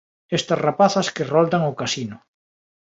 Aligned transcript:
Estas 0.37 0.61
rapazas 0.67 1.07
que 1.15 1.29
roldan 1.33 1.63
o 1.71 1.77
casino. 1.81 2.17